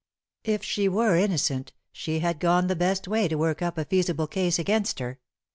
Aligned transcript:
If 0.43 0.63
she 0.63 0.89
were 0.89 1.15
innocent, 1.15 1.73
she 1.91 2.21
had 2.21 2.39
gone 2.39 2.65
the 2.65 2.75
best 2.75 3.07
way 3.07 3.27
to 3.27 3.35
work 3.35 3.61
up 3.61 3.77
a 3.77 3.85
feasible 3.85 4.25
case 4.25 4.57
against 4.57 4.97
her. 4.97 5.19